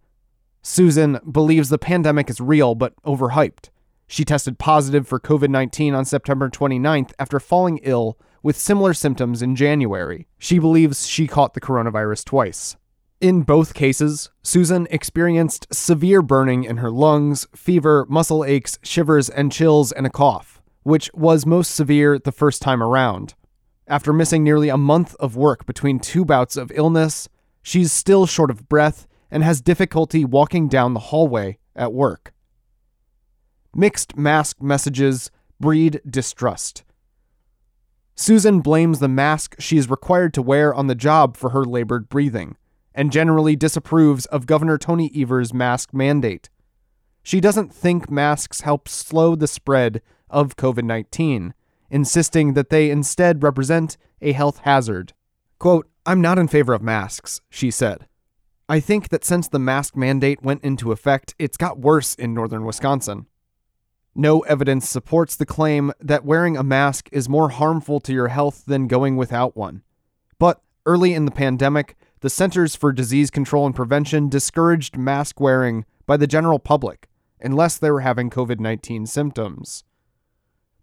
Susan 0.62 1.20
believes 1.32 1.70
the 1.70 1.78
pandemic 1.78 2.30
is 2.30 2.42
real 2.42 2.76
but 2.76 3.02
overhyped. 3.04 3.70
She 4.08 4.26
tested 4.26 4.60
positive 4.60 5.08
for 5.08 5.22
COVID 5.22 5.48
19 5.48 5.96
on 5.96 6.04
September 6.04 6.50
29th 6.50 7.14
after 7.18 7.40
falling 7.40 7.80
ill 7.82 8.18
with 8.44 8.58
similar 8.58 8.94
symptoms 8.94 9.42
in 9.42 9.56
January. 9.56 10.28
She 10.38 10.60
believes 10.60 11.08
she 11.08 11.26
caught 11.26 11.56
the 11.56 11.62
coronavirus 11.62 12.26
twice. 12.26 12.76
In 13.22 13.44
both 13.44 13.74
cases, 13.74 14.30
Susan 14.42 14.86
experienced 14.92 15.74
severe 15.74 16.22
burning 16.22 16.66
in 16.66 16.78
her 16.78 16.92
lungs, 16.92 17.48
fever, 17.56 18.06
muscle 18.10 18.44
aches, 18.44 18.78
shivers, 18.84 19.30
and 19.30 19.50
chills, 19.50 19.94
and 19.94 20.06
a 20.06 20.10
cough, 20.10 20.62
which 20.84 21.10
was 21.14 21.46
most 21.46 21.74
severe 21.74 22.20
the 22.20 22.34
first 22.34 22.62
time 22.62 22.84
around. 22.84 23.34
After 23.88 24.12
missing 24.12 24.44
nearly 24.44 24.68
a 24.68 24.78
month 24.78 25.16
of 25.22 25.38
work 25.38 25.66
between 25.66 26.00
two 26.00 26.26
bouts 26.26 26.58
of 26.58 26.72
illness, 26.76 27.30
she's 27.62 27.94
still 27.94 28.26
short 28.26 28.52
of 28.52 28.68
breath 28.68 29.08
and 29.32 29.42
has 29.42 29.62
difficulty 29.62 30.26
walking 30.26 30.68
down 30.68 30.94
the 30.94 31.00
hallway 31.00 31.58
at 31.76 31.94
work. 31.94 32.34
Mixed 33.74 34.18
mask 34.18 34.62
messages 34.62 35.32
breed 35.60 36.02
distrust. 36.08 36.84
Susan 38.16 38.60
blames 38.60 39.00
the 39.00 39.08
mask 39.08 39.56
she 39.60 39.78
is 39.78 39.90
required 39.90 40.34
to 40.34 40.42
wear 40.42 40.74
on 40.74 40.88
the 40.88 40.96
job 40.96 41.36
for 41.36 41.50
her 41.50 41.66
labored 41.66 42.10
breathing, 42.10 42.56
and 42.94 43.12
generally 43.12 43.56
disapproves 43.56 44.26
of 44.28 44.46
Governor 44.46 44.78
Tony 44.78 45.12
Evers' 45.16 45.54
mask 45.54 45.94
mandate. 45.94 46.50
She 47.24 47.42
doesn't 47.42 47.74
think 47.74 48.12
masks 48.12 48.62
help 48.62 48.88
slow 48.88 49.36
the 49.36 49.48
spread 49.48 50.02
of 50.30 50.56
COVID 50.56 50.84
19, 50.84 51.54
insisting 51.90 52.54
that 52.54 52.70
they 52.70 52.92
instead 52.92 53.42
represent 53.42 53.98
a 54.22 54.34
health 54.34 54.60
hazard. 54.60 55.14
Quote, 55.58 55.90
I'm 56.06 56.22
not 56.22 56.38
in 56.38 56.48
favor 56.48 56.74
of 56.74 56.82
masks, 56.82 57.42
she 57.50 57.72
said. 57.72 58.08
I 58.70 58.80
think 58.80 59.10
that 59.10 59.26
since 59.26 59.48
the 59.48 59.60
mask 59.60 59.96
mandate 59.96 60.44
went 60.44 60.64
into 60.64 60.92
effect, 60.92 61.34
it's 61.40 61.58
got 61.58 61.80
worse 61.80 62.14
in 62.16 62.34
northern 62.34 62.66
Wisconsin. 62.66 63.28
No 64.16 64.42
evidence 64.42 64.88
supports 64.88 65.36
the 65.36 65.46
claim 65.46 65.92
that 66.00 66.26
wearing 66.26 66.56
a 66.56 66.64
mask 66.64 67.10
is 67.12 67.28
more 67.28 67.50
harmful 67.50 68.00
to 68.02 68.14
your 68.14 68.28
health 68.28 68.64
than 68.66 68.88
going 68.88 69.18
without 69.18 69.58
one. 69.58 69.82
But 70.38 70.62
early 70.86 71.14
in 71.14 71.26
the 71.26 71.32
pandemic, 71.32 71.96
the 72.20 72.30
Centers 72.30 72.76
for 72.76 72.92
Disease 72.92 73.32
Control 73.32 73.66
and 73.66 73.76
Prevention 73.76 74.30
discouraged 74.30 74.98
mask 74.98 75.40
wearing 75.40 75.86
by 76.06 76.18
the 76.18 76.28
general 76.28 76.60
public 76.60 77.10
unless 77.42 77.78
they 77.78 77.92
were 77.92 78.02
having 78.02 78.30
COVID 78.30 78.60
19 78.60 79.06
symptoms. 79.06 79.84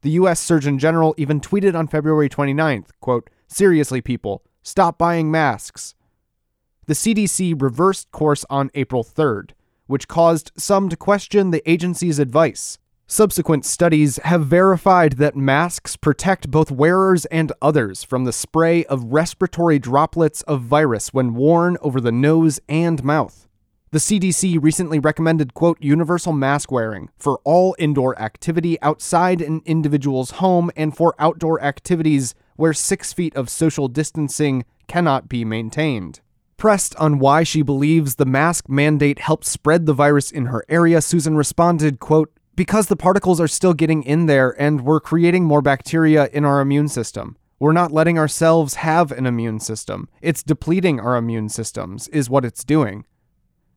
The 0.02 0.10
US 0.10 0.40
Surgeon 0.40 0.78
General 0.78 1.14
even 1.16 1.40
tweeted 1.40 1.75
on 1.75 1.87
February 1.87 2.28
29th, 2.28 2.90
quote, 3.00 3.30
"Seriously 3.46 4.00
people, 4.00 4.42
stop 4.62 4.99
buying 4.99 5.30
masks." 5.30 5.94
the 6.90 6.96
CDC 6.96 7.54
reversed 7.56 8.10
course 8.10 8.44
on 8.50 8.68
April 8.75 9.04
3rd, 9.04 9.52
which 9.87 10.08
caused 10.08 10.50
some 10.56 10.88
to 10.88 10.96
question 10.96 11.52
the 11.52 11.62
agency's 11.70 12.18
advice. 12.18 12.78
Subsequent 13.12 13.64
studies 13.64 14.21
have 14.23 14.47
verified 14.47 15.14
that 15.14 15.35
masks 15.35 15.97
protect 15.97 16.49
both 16.49 16.71
wearers 16.71 17.25
and 17.25 17.50
others 17.61 18.05
from 18.05 18.25
the 18.25 18.33
spray 18.33 18.85
of 18.85 19.02
respiratory 19.02 19.81
droplets 19.81 20.43
of 20.43 20.62
virus 20.62 21.12
when 21.12 21.35
worn 21.35 21.76
over 21.81 22.00
the 22.00 22.12
nose 22.12 22.61
and 22.69 23.02
mouth. 23.02 23.49
The 23.90 23.99
CDC 23.99 24.62
recently 24.62 25.00
recommended, 25.00 25.55
quote, 25.55 25.79
universal 25.81 26.33
mask 26.33 26.71
wearing 26.71 27.09
for 27.19 27.40
all 27.43 27.75
indoor 27.81 28.17
activity 28.17 28.81
outside 28.81 29.43
an 29.43 29.62
individual's 29.64 30.31
home 30.31 30.71
and 30.76 30.97
for 30.97 31.17
outdoor 31.19 31.61
activities 31.61 32.37
where 32.55 32.73
six 32.73 33.12
feet 33.12 33.35
of 33.35 33.50
social 33.50 33.88
distancing 33.88 34.64
cannot 34.87 35.29
be 35.29 35.45
maintained. 35.45 36.21
Pressed 36.57 36.95
on 36.95 37.19
why 37.19 37.43
she 37.43 37.62
believes 37.62 38.14
the 38.14 38.25
mask 38.25 38.69
mandate 38.69 39.19
helped 39.19 39.47
spread 39.47 39.87
the 39.87 39.95
virus 39.95 40.31
in 40.31 40.47
her 40.47 40.64
area, 40.69 41.00
Susan 41.00 41.37
responded, 41.37 41.99
quote, 41.99 42.31
because 42.61 42.88
the 42.88 42.95
particles 42.95 43.40
are 43.40 43.49
still 43.49 43.73
getting 43.73 44.02
in 44.02 44.26
there 44.26 44.55
and 44.61 44.83
we're 44.83 45.00
creating 45.00 45.43
more 45.43 45.62
bacteria 45.62 46.29
in 46.31 46.45
our 46.45 46.61
immune 46.61 46.88
system. 46.88 47.38
We're 47.59 47.73
not 47.73 47.90
letting 47.90 48.19
ourselves 48.19 48.75
have 48.75 49.11
an 49.12 49.25
immune 49.25 49.61
system. 49.61 50.11
It's 50.21 50.43
depleting 50.43 51.00
our 51.00 51.17
immune 51.17 51.49
systems, 51.49 52.07
is 52.09 52.29
what 52.29 52.45
it's 52.45 52.62
doing. 52.62 53.07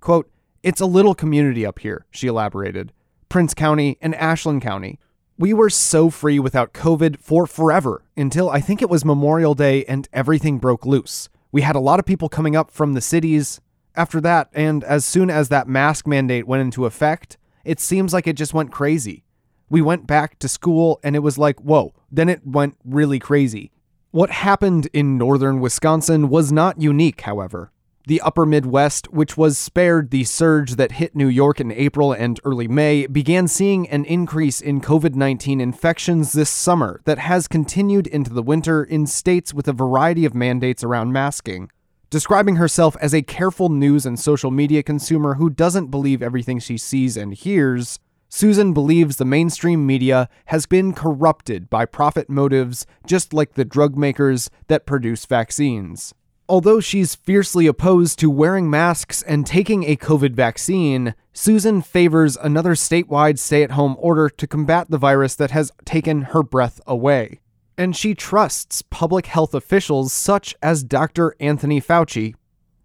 Quote, 0.02 0.30
It's 0.64 0.82
a 0.82 0.86
little 0.86 1.16
community 1.16 1.66
up 1.66 1.80
here, 1.80 2.06
she 2.12 2.28
elaborated. 2.28 2.92
Price 3.30 3.54
County 3.54 3.98
and 4.02 4.14
Ashland 4.16 4.62
County. 4.62 5.00
We 5.38 5.54
were 5.54 5.70
so 5.70 6.10
free 6.10 6.38
without 6.38 6.74
COVID 6.74 7.20
for 7.20 7.48
forever 7.48 8.04
until 8.18 8.50
I 8.50 8.60
think 8.60 8.82
it 8.82 8.90
was 8.90 9.06
Memorial 9.06 9.56
Day 9.56 9.86
and 9.86 10.10
everything 10.12 10.58
broke 10.58 10.86
loose. 10.86 11.30
We 11.54 11.62
had 11.62 11.78
a 11.78 11.80
lot 11.80 12.00
of 12.00 12.06
people 12.06 12.28
coming 12.28 12.58
up 12.58 12.70
from 12.70 12.96
the 12.96 13.02
cities. 13.02 13.62
After 13.96 14.20
that, 14.20 14.50
and 14.52 14.84
as 14.84 15.06
soon 15.06 15.30
as 15.30 15.48
that 15.48 15.70
mask 15.70 16.06
mandate 16.06 16.48
went 16.48 16.64
into 16.64 16.86
effect, 16.86 17.38
it 17.64 17.80
seems 17.80 18.14
like 18.14 18.28
it 18.28 18.38
just 18.38 18.54
went 18.54 18.72
crazy. 18.72 19.24
We 19.70 19.82
went 19.82 20.06
back 20.06 20.40
to 20.40 20.48
school 20.48 21.00
and 21.04 21.16
it 21.16 21.20
was 21.20 21.38
like, 21.38 21.60
whoa, 21.60 21.94
then 22.12 22.30
it 22.30 22.46
went 22.46 22.78
really 22.84 23.20
crazy. 23.20 23.72
What 24.12 24.30
happened 24.30 24.88
in 24.94 25.18
northern 25.18 25.60
Wisconsin 25.60 26.30
was 26.30 26.52
not 26.52 26.80
unique, 26.80 27.22
however. 27.22 27.72
The 28.06 28.20
upper 28.20 28.46
Midwest, 28.46 29.14
which 29.14 29.38
was 29.38 29.58
spared 29.58 30.12
the 30.12 30.26
surge 30.26 30.76
that 30.76 30.92
hit 30.92 31.16
New 31.16 31.30
York 31.30 31.62
in 31.62 31.72
April 31.72 32.12
and 32.12 32.38
early 32.44 32.68
May, 32.68 33.08
began 33.08 33.48
seeing 33.48 33.88
an 33.88 34.04
increase 34.04 34.60
in 34.60 34.82
COVID 34.82 35.16
19 35.16 35.62
infections 35.62 36.34
this 36.34 36.50
summer 36.50 37.02
that 37.06 37.18
has 37.18 37.48
continued 37.48 38.06
into 38.08 38.34
the 38.34 38.44
winter 38.44 38.84
in 38.84 39.08
states 39.08 39.54
with 39.54 39.70
a 39.70 39.74
variety 39.74 40.26
of 40.26 40.36
mandates 40.36 40.84
around 40.84 41.14
masking. 41.14 41.72
Describing 42.14 42.58
herself 42.58 42.96
as 43.02 43.12
a 43.12 43.24
careful 43.24 43.70
news 43.70 44.06
and 44.06 44.20
social 44.20 44.52
media 44.52 44.84
consumer 44.84 45.34
who 45.34 45.50
doesn't 45.50 45.88
believe 45.88 46.22
everything 46.22 46.60
she 46.60 46.78
sees 46.78 47.18
and 47.18 47.34
hears, 47.34 47.98
Susan 48.30 48.72
believes 48.72 49.16
the 49.16 49.26
mainstream 49.26 49.88
media 49.88 50.30
has 50.46 50.68
been 50.68 50.94
corrupted 50.94 51.72
by 51.72 51.86
profit 51.86 52.30
motives 52.30 52.86
just 53.08 53.34
like 53.34 53.56
the 53.56 53.66
drug 53.66 53.98
makers 53.98 54.52
that 54.68 54.86
produce 54.86 55.26
vaccines. 55.26 56.14
Although 56.48 56.80
she's 56.80 57.16
fiercely 57.16 57.66
opposed 57.66 58.20
to 58.20 58.30
wearing 58.30 58.70
masks 58.70 59.24
and 59.24 59.44
taking 59.44 59.84
a 59.84 59.96
COVID 59.96 60.36
vaccine, 60.36 61.16
Susan 61.34 61.82
favors 61.82 62.38
another 62.38 62.76
statewide 62.76 63.40
stay 63.40 63.64
at 63.64 63.72
home 63.72 63.96
order 63.98 64.30
to 64.30 64.46
combat 64.46 64.92
the 64.92 65.00
virus 65.00 65.34
that 65.34 65.50
has 65.50 65.72
taken 65.84 66.22
her 66.22 66.44
breath 66.44 66.80
away. 66.86 67.40
And 67.78 67.96
she 67.96 68.14
trusts 68.14 68.82
public 68.84 69.26
health 69.26 69.54
officials 69.54 70.14
such 70.14 70.56
as 70.62 70.84
Dr. 70.84 71.36
Anthony 71.40 71.82
Fauci 71.82 72.36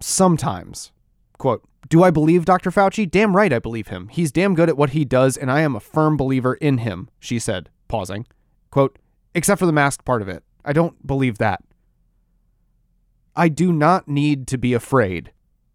sometimes. 0.00 0.92
Quote, 1.36 1.62
Do 1.88 2.02
I 2.02 2.10
believe 2.10 2.44
Dr. 2.44 2.70
Fauci? 2.70 3.10
Damn 3.10 3.36
right 3.36 3.52
I 3.52 3.58
believe 3.58 3.88
him. 3.88 4.08
He's 4.08 4.32
damn 4.32 4.54
good 4.54 4.68
at 4.68 4.76
what 4.76 4.90
he 4.90 5.04
does, 5.04 5.36
and 5.36 5.50
I 5.50 5.60
am 5.60 5.76
a 5.76 5.80
firm 5.80 6.16
believer 6.16 6.54
in 6.54 6.78
him, 6.78 7.08
she 7.18 7.38
said, 7.38 7.68
pausing. 7.86 8.26
Quote, 8.70 8.98
Except 9.34 9.58
for 9.58 9.66
the 9.66 9.72
mask 9.72 10.04
part 10.04 10.22
of 10.22 10.28
it. 10.28 10.42
I 10.64 10.72
don't 10.72 11.06
believe 11.06 11.38
that. 11.38 11.62
I 13.36 13.48
do 13.48 13.72
not 13.72 14.08
need 14.08 14.46
to 14.48 14.58
be 14.58 14.72
afraid. 14.72 15.32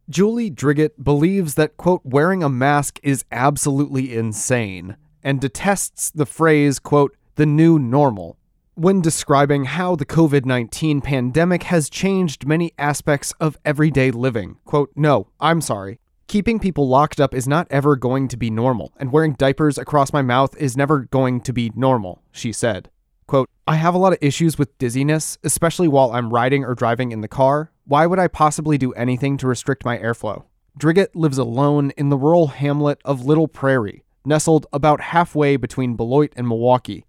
Julie 0.10 0.50
Driggett 0.50 1.02
believes 1.02 1.56
that, 1.56 1.78
quote, 1.78 2.02
wearing 2.04 2.44
a 2.44 2.50
mask 2.50 3.00
is 3.04 3.24
absolutely 3.32 4.14
insane 4.14 4.98
and 5.24 5.40
detests 5.40 6.12
the 6.12 6.26
phrase, 6.26 6.78
quote, 6.80 7.16
the 7.36 7.46
new 7.46 7.80
normal, 7.80 8.38
when 8.76 9.02
describing 9.02 9.66
how 9.66 9.96
the 9.96 10.06
COVID 10.06 10.46
19 10.46 11.02
pandemic 11.02 11.64
has 11.64 11.90
changed 11.90 12.48
many 12.48 12.74
aspects 12.78 13.34
of 13.40 13.58
everyday 13.64 14.12
living. 14.12 14.58
Quote, 14.66 14.92
no, 14.96 15.28
I'm 15.40 15.62
sorry. 15.62 16.00
Keeping 16.28 16.60
people 16.60 16.88
locked 16.88 17.20
up 17.20 17.36
is 17.36 17.48
not 17.48 17.68
ever 17.70 17.96
going 17.96 18.28
to 18.30 18.38
be 18.38 18.50
normal, 18.50 18.92
and 18.98 19.12
wearing 19.12 19.34
diapers 19.34 19.78
across 19.78 20.12
my 20.12 20.22
mouth 20.22 20.56
is 20.58 20.76
never 20.76 21.02
going 21.02 21.42
to 21.42 21.54
be 21.54 21.72
normal, 21.76 22.24
she 22.32 22.52
said. 22.52 22.90
Quote, 23.28 23.50
I 23.68 23.76
have 23.76 23.94
a 23.94 24.00
lot 24.00 24.14
of 24.14 24.20
issues 24.22 24.58
with 24.58 24.78
dizziness, 24.78 25.38
especially 25.44 25.88
while 25.88 26.12
I'm 26.12 26.32
riding 26.32 26.66
or 26.66 26.74
driving 26.74 27.12
in 27.12 27.22
the 27.22 27.28
car. 27.28 27.72
Why 27.86 28.08
would 28.08 28.20
I 28.20 28.28
possibly 28.28 28.78
do 28.78 28.94
anything 28.94 29.38
to 29.38 29.48
restrict 29.48 29.86
my 29.86 29.98
airflow? 29.98 30.46
Driggett 30.76 31.16
lives 31.16 31.38
alone 31.38 31.92
in 31.98 32.10
the 32.10 32.18
rural 32.18 32.48
hamlet 32.48 33.00
of 33.06 33.26
Little 33.26 33.48
Prairie, 33.48 34.04
nestled 34.26 34.66
about 34.74 35.02
halfway 35.02 35.56
between 35.56 35.96
Beloit 35.96 36.34
and 36.36 36.48
Milwaukee. 36.48 37.06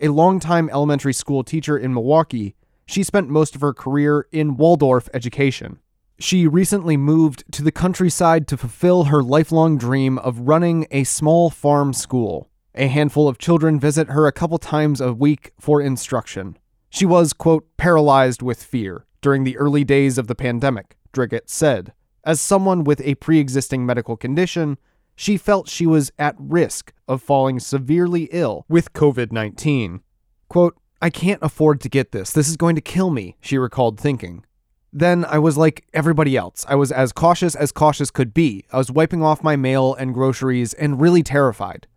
A 0.00 0.08
longtime 0.08 0.70
elementary 0.70 1.12
school 1.12 1.42
teacher 1.42 1.76
in 1.76 1.92
Milwaukee, 1.92 2.54
she 2.86 3.02
spent 3.02 3.28
most 3.28 3.56
of 3.56 3.60
her 3.62 3.74
career 3.74 4.28
in 4.30 4.56
Waldorf 4.56 5.08
education. 5.12 5.80
She 6.20 6.46
recently 6.46 6.96
moved 6.96 7.42
to 7.50 7.64
the 7.64 7.72
countryside 7.72 8.46
to 8.48 8.56
fulfill 8.56 9.04
her 9.04 9.24
lifelong 9.24 9.76
dream 9.76 10.16
of 10.18 10.40
running 10.40 10.86
a 10.92 11.02
small 11.02 11.50
farm 11.50 11.92
school. 11.92 12.48
A 12.76 12.86
handful 12.86 13.26
of 13.26 13.38
children 13.38 13.80
visit 13.80 14.10
her 14.10 14.28
a 14.28 14.32
couple 14.32 14.58
times 14.58 15.00
a 15.00 15.12
week 15.12 15.52
for 15.58 15.80
instruction. 15.80 16.56
She 16.90 17.04
was, 17.04 17.32
quote, 17.32 17.66
paralyzed 17.76 18.40
with 18.40 18.62
fear 18.62 19.04
during 19.20 19.42
the 19.42 19.56
early 19.56 19.82
days 19.82 20.16
of 20.16 20.28
the 20.28 20.36
pandemic, 20.36 20.96
Driggett 21.12 21.50
said. 21.50 21.92
As 22.22 22.40
someone 22.40 22.84
with 22.84 23.00
a 23.00 23.16
pre 23.16 23.40
existing 23.40 23.84
medical 23.84 24.16
condition, 24.16 24.78
she 25.18 25.36
felt 25.36 25.68
she 25.68 25.84
was 25.84 26.12
at 26.16 26.36
risk 26.38 26.92
of 27.08 27.20
falling 27.20 27.58
severely 27.58 28.28
ill 28.30 28.64
with 28.68 28.92
COVID 28.92 29.32
19. 29.32 30.00
Quote, 30.48 30.76
I 31.02 31.10
can't 31.10 31.42
afford 31.42 31.80
to 31.80 31.88
get 31.88 32.12
this. 32.12 32.30
This 32.30 32.48
is 32.48 32.56
going 32.56 32.76
to 32.76 32.80
kill 32.80 33.10
me, 33.10 33.36
she 33.40 33.58
recalled 33.58 33.98
thinking. 33.98 34.44
Then 34.92 35.24
I 35.24 35.40
was 35.40 35.58
like 35.58 35.84
everybody 35.92 36.36
else. 36.36 36.64
I 36.68 36.76
was 36.76 36.92
as 36.92 37.10
cautious 37.12 37.56
as 37.56 37.72
cautious 37.72 38.12
could 38.12 38.32
be. 38.32 38.64
I 38.72 38.78
was 38.78 38.92
wiping 38.92 39.24
off 39.24 39.42
my 39.42 39.56
mail 39.56 39.92
and 39.92 40.14
groceries 40.14 40.72
and 40.72 41.00
really 41.00 41.24
terrified. 41.24 41.88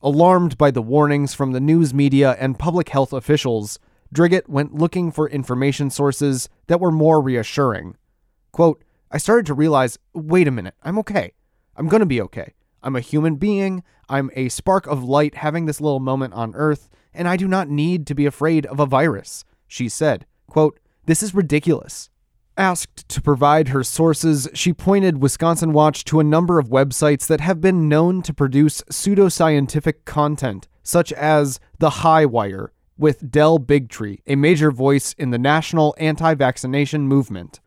Alarmed 0.00 0.56
by 0.56 0.70
the 0.70 0.82
warnings 0.82 1.34
from 1.34 1.50
the 1.50 1.60
news 1.60 1.92
media 1.92 2.36
and 2.38 2.56
public 2.56 2.90
health 2.90 3.12
officials, 3.12 3.80
Driggett 4.12 4.48
went 4.48 4.76
looking 4.76 5.10
for 5.10 5.28
information 5.28 5.90
sources 5.90 6.48
that 6.68 6.78
were 6.78 6.92
more 6.92 7.20
reassuring. 7.20 7.96
Quote, 8.52 8.84
I 9.10 9.18
started 9.18 9.46
to 9.46 9.54
realize 9.54 9.98
wait 10.14 10.46
a 10.46 10.52
minute, 10.52 10.74
I'm 10.84 11.00
okay. 11.00 11.32
I'm 11.76 11.88
going 11.88 12.00
to 12.00 12.06
be 12.06 12.20
okay. 12.22 12.54
I'm 12.82 12.96
a 12.96 13.00
human 13.00 13.36
being. 13.36 13.82
I'm 14.08 14.30
a 14.34 14.48
spark 14.48 14.86
of 14.86 15.02
light 15.02 15.36
having 15.36 15.66
this 15.66 15.80
little 15.80 16.00
moment 16.00 16.34
on 16.34 16.54
Earth, 16.54 16.90
and 17.12 17.26
I 17.26 17.36
do 17.36 17.48
not 17.48 17.68
need 17.68 18.06
to 18.06 18.14
be 18.14 18.26
afraid 18.26 18.66
of 18.66 18.78
a 18.78 18.86
virus, 18.86 19.44
she 19.66 19.88
said. 19.88 20.26
Quote, 20.46 20.78
This 21.06 21.22
is 21.22 21.34
ridiculous. 21.34 22.10
Asked 22.56 23.08
to 23.08 23.20
provide 23.20 23.68
her 23.68 23.82
sources, 23.82 24.48
she 24.54 24.72
pointed 24.72 25.20
Wisconsin 25.20 25.72
Watch 25.72 26.04
to 26.04 26.20
a 26.20 26.24
number 26.24 26.60
of 26.60 26.68
websites 26.68 27.26
that 27.26 27.40
have 27.40 27.60
been 27.60 27.88
known 27.88 28.22
to 28.22 28.32
produce 28.32 28.82
pseudoscientific 28.82 30.04
content, 30.04 30.68
such 30.82 31.12
as 31.14 31.58
The 31.78 31.90
High 31.90 32.26
Wire, 32.26 32.72
with 32.96 33.32
Del 33.32 33.58
Bigtree, 33.58 34.20
a 34.26 34.36
major 34.36 34.70
voice 34.70 35.14
in 35.14 35.30
the 35.30 35.38
national 35.38 35.96
anti 35.98 36.34
vaccination 36.34 37.08
movement. 37.08 37.60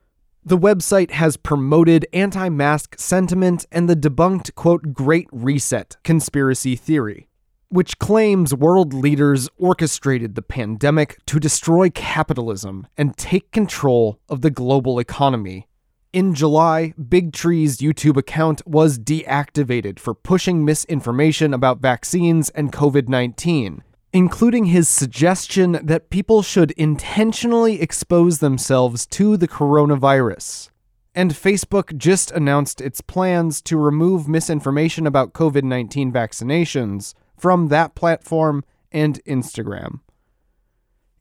The 0.48 0.58
website 0.58 1.12
has 1.12 1.36
promoted 1.36 2.08
anti 2.13 2.48
mask 2.48 2.98
sentiment 2.98 3.66
and 3.70 3.89
the 3.89 3.98
debunked, 3.98 4.56
quote, 4.56 4.94
Great 4.94 5.27
Reset 5.34 5.98
conspiracy 6.06 6.77
theory 6.77 7.27
which 7.70 8.00
claims 8.00 8.54
world 8.54 8.94
leaders 8.94 9.50
orchestrated 9.58 10.36
the 10.36 10.42
pandemic 10.42 11.18
to 11.25 11.38
destroy 11.38 11.89
capitalism 11.89 12.88
and 12.98 13.18
take 13.18 13.51
control 13.51 14.22
of 14.30 14.39
the 14.39 14.50
global 14.50 15.00
economy. 15.00 15.68
In 16.13 16.34
July, 16.34 16.94
Bigtree's 16.98 17.80
YouTube 17.80 18.16
account 18.16 18.66
was 18.66 18.98
deactivated 18.98 20.00
for 20.00 20.13
pushing 20.13 20.63
misinformation 20.63 21.54
about 21.54 21.82
vaccines 21.82 22.50
and 22.51 22.72
COVID 22.72 23.10
19, 23.10 23.84
including 24.14 24.66
his 24.66 24.88
suggestion 24.88 25.80
that 25.84 26.10
people 26.10 26.42
should 26.42 26.72
intentionally 26.72 27.82
expose 27.82 28.40
themselves 28.40 29.06
to 29.06 29.38
the 29.38 29.48
coronavirus. 29.48 30.70
And 31.14 31.32
Facebook 31.32 31.98
just 31.98 32.32
announced 32.32 32.80
its 32.80 33.02
plans 33.02 33.62
to 33.64 33.78
remove 33.78 34.28
misinformation 34.28 35.08
about 35.08 35.34
COVID 35.34 35.64
19 35.64 36.12
vaccinations 36.12 37.14
from 37.38 37.70
that 37.70 37.96
platform 37.96 38.64
and 38.92 39.24
Instagram. 39.26 40.02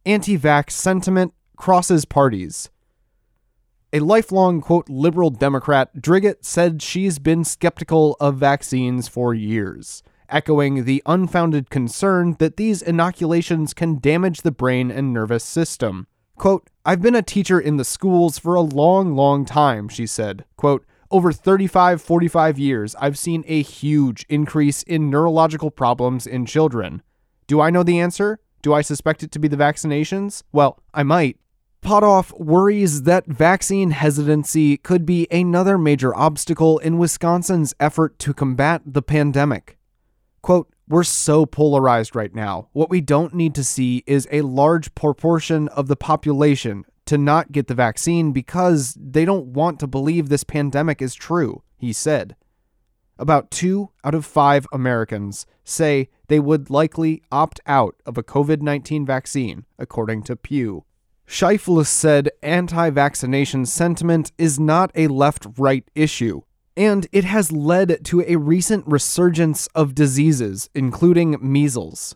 Anti 0.04 0.38
vax 0.38 0.72
sentiment 0.72 1.32
crosses 1.56 2.04
parties. 2.04 2.70
A 3.92 4.00
lifelong, 4.00 4.60
quote, 4.60 4.88
liberal 4.90 5.30
Democrat, 5.30 6.00
Driggett 6.00 6.44
said 6.44 6.82
she's 6.82 7.18
been 7.18 7.44
skeptical 7.44 8.16
of 8.20 8.36
vaccines 8.36 9.08
for 9.08 9.32
years, 9.32 10.02
echoing 10.28 10.84
the 10.84 11.02
unfounded 11.06 11.70
concern 11.70 12.36
that 12.38 12.56
these 12.56 12.82
inoculations 12.82 13.74
can 13.74 13.98
damage 13.98 14.42
the 14.42 14.50
brain 14.50 14.90
and 14.90 15.12
nervous 15.12 15.44
system. 15.44 16.06
Quote, 16.36 16.68
I've 16.84 17.00
been 17.00 17.14
a 17.14 17.22
teacher 17.22 17.58
in 17.58 17.76
the 17.76 17.84
schools 17.84 18.38
for 18.38 18.54
a 18.54 18.60
long, 18.60 19.14
long 19.14 19.44
time, 19.44 19.88
she 19.88 20.06
said. 20.06 20.44
Quote, 20.56 20.84
over 21.10 21.32
35, 21.32 22.02
45 22.02 22.58
years, 22.58 22.94
I've 22.96 23.18
seen 23.18 23.44
a 23.46 23.62
huge 23.62 24.26
increase 24.28 24.82
in 24.82 25.08
neurological 25.08 25.70
problems 25.70 26.26
in 26.26 26.46
children. 26.46 27.02
Do 27.46 27.60
I 27.60 27.70
know 27.70 27.82
the 27.82 28.00
answer? 28.00 28.40
Do 28.62 28.74
I 28.74 28.82
suspect 28.82 29.22
it 29.22 29.30
to 29.32 29.38
be 29.38 29.48
the 29.48 29.56
vaccinations? 29.56 30.42
Well, 30.52 30.80
I 30.92 31.04
might. 31.04 31.38
Pothof 31.82 32.36
worries 32.40 33.02
that 33.02 33.26
vaccine 33.26 33.92
hesitancy 33.92 34.76
could 34.76 35.06
be 35.06 35.28
another 35.30 35.78
major 35.78 36.12
obstacle 36.16 36.78
in 36.78 36.98
Wisconsin's 36.98 37.74
effort 37.78 38.18
to 38.18 38.34
combat 38.34 38.82
the 38.84 39.02
pandemic. 39.02 39.75
Quote, 40.42 40.72
We're 40.88 41.04
so 41.04 41.46
polarized 41.46 42.14
right 42.14 42.34
now. 42.34 42.68
What 42.72 42.90
we 42.90 43.00
don't 43.00 43.34
need 43.34 43.54
to 43.56 43.64
see 43.64 44.04
is 44.06 44.28
a 44.30 44.42
large 44.42 44.94
proportion 44.94 45.68
of 45.68 45.88
the 45.88 45.96
population 45.96 46.84
to 47.06 47.16
not 47.16 47.52
get 47.52 47.68
the 47.68 47.74
vaccine 47.74 48.32
because 48.32 48.96
they 49.00 49.24
don't 49.24 49.46
want 49.46 49.80
to 49.80 49.86
believe 49.86 50.28
this 50.28 50.44
pandemic 50.44 51.00
is 51.00 51.14
true, 51.14 51.62
he 51.78 51.92
said. 51.92 52.36
About 53.18 53.50
two 53.50 53.90
out 54.04 54.14
of 54.14 54.26
five 54.26 54.66
Americans 54.72 55.46
say 55.64 56.10
they 56.28 56.38
would 56.38 56.68
likely 56.68 57.22
opt 57.32 57.60
out 57.66 57.96
of 58.04 58.18
a 58.18 58.22
COVID 58.22 58.60
19 58.60 59.06
vaccine, 59.06 59.64
according 59.78 60.22
to 60.24 60.36
Pew. 60.36 60.84
Scheufele 61.26 61.86
said 61.86 62.30
anti 62.42 62.90
vaccination 62.90 63.64
sentiment 63.66 64.32
is 64.36 64.60
not 64.60 64.90
a 64.94 65.08
left 65.08 65.46
right 65.58 65.88
issue, 65.94 66.42
and 66.76 67.06
it 67.12 67.24
has 67.24 67.50
led 67.50 68.04
to 68.04 68.22
a 68.26 68.36
recent 68.36 68.86
resurgence 68.86 69.66
of 69.68 69.94
diseases, 69.94 70.68
including 70.74 71.36
measles. 71.40 72.14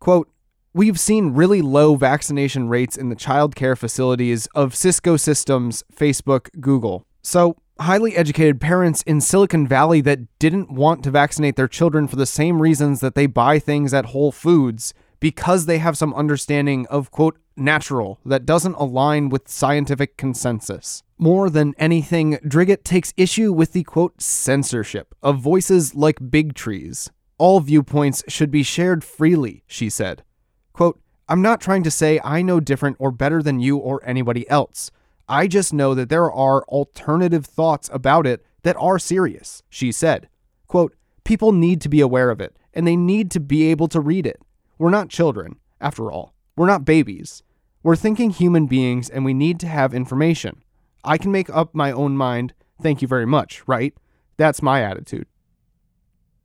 Quote, 0.00 0.28
We've 0.76 0.98
seen 0.98 1.34
really 1.34 1.62
low 1.62 1.94
vaccination 1.94 2.68
rates 2.68 2.96
in 2.96 3.08
the 3.08 3.14
child 3.14 3.54
care 3.54 3.76
facilities 3.76 4.48
of 4.56 4.74
Cisco 4.74 5.16
Systems, 5.16 5.84
Facebook, 5.94 6.48
Google. 6.60 7.06
So, 7.22 7.56
highly 7.78 8.16
educated 8.16 8.60
parents 8.60 9.02
in 9.02 9.20
Silicon 9.20 9.68
Valley 9.68 10.00
that 10.00 10.36
didn't 10.40 10.72
want 10.72 11.04
to 11.04 11.12
vaccinate 11.12 11.54
their 11.54 11.68
children 11.68 12.08
for 12.08 12.16
the 12.16 12.26
same 12.26 12.60
reasons 12.60 12.98
that 13.00 13.14
they 13.14 13.26
buy 13.26 13.60
things 13.60 13.94
at 13.94 14.06
Whole 14.06 14.32
Foods 14.32 14.94
because 15.20 15.66
they 15.66 15.78
have 15.78 15.96
some 15.96 16.12
understanding 16.12 16.88
of, 16.88 17.12
quote, 17.12 17.38
natural 17.56 18.18
that 18.26 18.44
doesn't 18.44 18.74
align 18.74 19.28
with 19.28 19.48
scientific 19.48 20.16
consensus. 20.16 21.03
More 21.16 21.48
than 21.48 21.74
anything, 21.78 22.38
Driggett 22.46 22.84
takes 22.84 23.14
issue 23.16 23.52
with 23.52 23.72
the, 23.72 23.84
quote, 23.84 24.20
censorship 24.20 25.14
of 25.22 25.38
voices 25.38 25.94
like 25.94 26.18
Bigtree's. 26.18 27.10
All 27.38 27.60
viewpoints 27.60 28.24
should 28.26 28.50
be 28.50 28.64
shared 28.64 29.04
freely, 29.04 29.62
she 29.66 29.88
said. 29.88 30.24
Quote, 30.72 31.00
I'm 31.28 31.40
not 31.40 31.60
trying 31.60 31.84
to 31.84 31.90
say 31.90 32.20
I 32.24 32.42
know 32.42 32.58
different 32.58 32.96
or 32.98 33.12
better 33.12 33.42
than 33.42 33.60
you 33.60 33.76
or 33.76 34.02
anybody 34.04 34.48
else. 34.50 34.90
I 35.28 35.46
just 35.46 35.72
know 35.72 35.94
that 35.94 36.08
there 36.08 36.30
are 36.30 36.64
alternative 36.64 37.46
thoughts 37.46 37.88
about 37.92 38.26
it 38.26 38.44
that 38.62 38.76
are 38.76 38.98
serious, 38.98 39.62
she 39.70 39.92
said. 39.92 40.28
Quote, 40.66 40.94
People 41.22 41.52
need 41.52 41.80
to 41.80 41.88
be 41.88 42.00
aware 42.00 42.30
of 42.30 42.40
it, 42.40 42.56
and 42.74 42.86
they 42.86 42.96
need 42.96 43.30
to 43.30 43.40
be 43.40 43.70
able 43.70 43.88
to 43.88 44.00
read 44.00 44.26
it. 44.26 44.42
We're 44.78 44.90
not 44.90 45.08
children, 45.08 45.56
after 45.80 46.10
all. 46.10 46.34
We're 46.56 46.66
not 46.66 46.84
babies. 46.84 47.42
We're 47.84 47.96
thinking 47.96 48.30
human 48.30 48.66
beings, 48.66 49.08
and 49.08 49.24
we 49.24 49.32
need 49.32 49.60
to 49.60 49.68
have 49.68 49.94
information. 49.94 50.63
I 51.04 51.18
can 51.18 51.30
make 51.30 51.50
up 51.50 51.74
my 51.74 51.92
own 51.92 52.16
mind. 52.16 52.54
Thank 52.82 53.02
you 53.02 53.08
very 53.08 53.26
much, 53.26 53.62
right? 53.66 53.94
That's 54.36 54.62
my 54.62 54.82
attitude. 54.82 55.26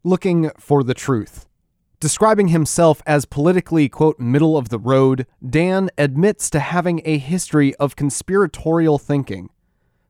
Looking 0.03 0.51
for 0.57 0.83
the 0.83 0.93
truth. 0.93 1.45
Describing 1.99 2.47
himself 2.47 3.01
as 3.05 3.25
politically, 3.25 3.89
quote, 3.89 4.19
middle 4.19 4.55
of 4.55 4.69
the 4.69 4.79
road, 4.79 5.27
Dan 5.47 5.89
admits 5.97 6.49
to 6.51 6.59
having 6.59 7.01
a 7.03 7.17
history 7.17 7.75
of 7.75 7.97
conspiratorial 7.97 8.97
thinking. 8.97 9.49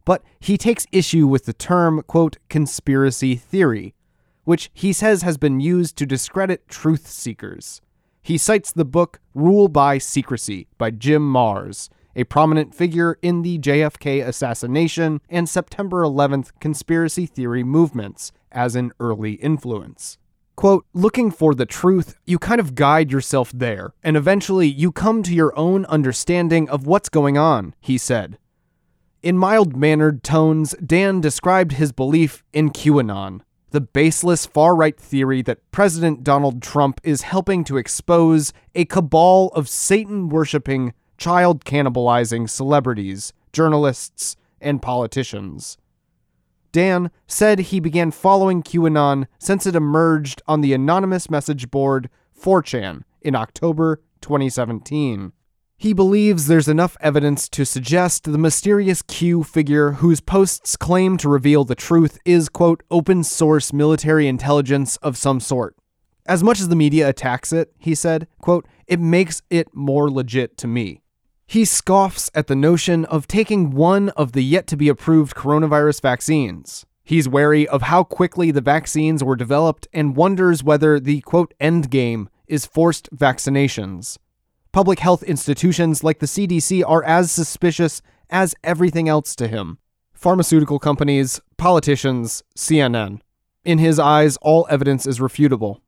But 0.05 0.23
he 0.39 0.57
takes 0.57 0.85
issue 0.91 1.25
with 1.25 1.45
the 1.45 1.53
term, 1.53 2.03
quote, 2.03 2.38
conspiracy 2.47 3.35
theory, 3.35 3.95
which 4.43 4.69
he 4.73 4.93
says 4.93 5.23
has 5.23 5.38
been 5.38 5.59
used 5.59 5.97
to 5.97 6.05
discredit 6.05 6.67
truth 6.67 7.07
seekers. 7.07 7.81
He 8.21 8.38
cites 8.38 8.71
the 8.71 8.85
book 8.85 9.19
Rule 9.33 9.67
by 9.67 9.97
Secrecy 9.97 10.67
by 10.77 10.91
Jim 10.91 11.21
Marrs, 11.21 11.89
a 12.19 12.25
prominent 12.25 12.75
figure 12.75 13.17
in 13.21 13.43
the 13.43 13.58
JFK 13.58 14.27
assassination 14.27 15.21
and 15.29 15.47
September 15.47 16.03
11th 16.03 16.51
conspiracy 16.60 17.25
theory 17.25 17.63
movements, 17.63 18.34
as 18.51 18.75
an 18.75 18.91
early 18.99 19.34
influence. 19.34 20.17
Quote, 20.58 20.86
looking 20.93 21.32
for 21.32 21.55
the 21.55 21.65
truth, 21.65 22.17
you 22.25 22.38
kind 22.38 22.60
of 22.60 22.75
guide 22.75 23.10
yourself 23.10 23.53
there, 23.53 23.93
and 24.03 24.17
eventually 24.17 24.67
you 24.67 24.91
come 24.91 25.23
to 25.23 25.34
your 25.34 25.58
own 25.58 25.86
understanding 25.86 26.67
of 26.69 26.86
what's 26.86 27.08
going 27.08 27.38
on, 27.38 27.73
he 27.79 27.97
said. 27.97 28.38
In 29.23 29.38
mild 29.38 29.77
mannered 29.77 30.21
tones, 30.21 30.75
Dan 30.86 31.21
described 31.21 31.73
his 31.73 31.93
belief 31.93 32.43
in 32.51 32.71
QAnon, 32.71 33.39
the 33.71 33.79
baseless 33.79 34.45
far 34.45 34.75
right 34.75 34.99
theory 34.99 35.41
that 35.43 35.71
President 35.71 36.25
Donald 36.25 36.62
Trump 36.62 36.99
is 37.03 37.21
helping 37.21 37.63
to 37.63 37.77
expose 37.77 38.51
a 38.75 38.84
cabal 38.84 39.47
of 39.49 39.69
Satan 39.69 40.27
worshipping, 40.27 40.93
child 41.19 41.65
cannibalizing 41.65 42.49
celebrities, 42.49 43.34
journalists, 43.53 44.36
and 44.60 44.82
politicians. 44.82 45.77
Dan 46.71 47.12
said 47.27 47.60
he 47.60 47.79
began 47.79 48.12
following 48.12 48.63
QAnon 48.63 49.27
since 49.39 49.65
it 49.65 49.75
emerged 49.75 50.41
on 50.47 50.62
the 50.62 50.73
anonymous 50.73 51.29
message 51.29 51.69
board 51.69 52.10
4chan 52.39 53.03
in 53.21 53.36
October 53.36 54.01
2017. 54.21 55.34
He 55.77 55.93
believes 55.93 56.47
there's 56.47 56.67
enough 56.67 56.97
evidence 56.99 57.47
to 57.49 57.65
suggest 57.65 58.25
the 58.25 58.38
mysterious 58.38 59.01
Q 59.01 59.43
figure 59.43 59.93
whose 59.93 60.19
posts 60.19 60.75
claim 60.75 61.15
to 61.17 61.29
reveal 61.29 61.63
the 61.63 61.73
truth 61.73 62.19
is, 62.25 62.49
quote, 62.49 62.84
open 62.91 63.23
source 63.23 63.71
military 63.71 64.27
intelligence 64.27 64.97
of 64.97 65.17
some 65.17 65.39
sort. 65.39 65.75
As 66.25 66.43
much 66.43 66.60
as 66.60 66.67
the 66.67 66.75
media 66.75 67.08
attacks 67.08 67.53
it, 67.53 67.73
he 67.79 67.95
said, 67.95 68.27
quote, 68.39 68.67
it 68.88 68.99
makes 68.99 69.41
it 69.49 69.73
more 69.73 70.12
legit 70.12 70.58
to 70.58 70.67
me. 70.67 71.01
He 71.49 71.65
scoffs 71.65 72.29
at 72.35 72.45
the 72.45 72.55
notion 72.55 73.05
of 73.05 73.27
taking 73.27 73.71
one 73.71 74.09
of 74.09 74.33
the 74.33 74.43
yet 74.43 74.67
to 74.67 74.77
be 74.77 74.88
approved 74.88 75.35
coronavirus 75.35 75.99
vaccines. 75.99 76.85
He's 77.03 77.27
wary 77.27 77.67
of 77.67 77.81
how 77.81 78.03
quickly 78.03 78.51
the 78.51 78.62
vaccines 78.62 79.23
were 79.23 79.35
developed 79.35 79.88
and 79.91 80.15
wonders 80.15 80.63
whether 80.63 80.99
the 80.99 81.21
quote 81.21 81.55
end 81.59 81.89
game 81.89 82.29
is 82.45 82.67
forced 82.67 83.09
vaccinations. 83.15 84.19
Public 84.71 84.99
health 84.99 85.23
institutions 85.23 86.03
like 86.03 86.19
the 86.19 86.27
CDC 86.27 86.83
are 86.88 87.03
as 87.03 87.31
suspicious 87.31 88.03
as 88.29 88.53
everything 88.63 89.09
else 89.09 89.35
to 89.38 89.47
him. 89.47 89.79
Pharmaceutical 90.13 90.77
companies, 90.77 91.41
politicians, 91.57 92.43
CNN. 92.55 93.21
In 93.65 93.79
his 93.79 93.97
eyes, 93.97 94.38
all 94.43 94.67
evidence 94.69 95.07
is 95.07 95.17
refutable. 95.17 95.79